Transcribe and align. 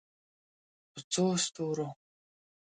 په 0.91 0.99
څو 1.11 1.25
ستورو 1.45 1.87